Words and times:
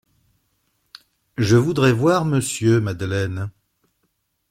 Je 1.37 1.57
voudrais 1.57 1.91
voir 1.93 2.25
monsieur 2.25 2.79
Madeleine. 2.79 3.51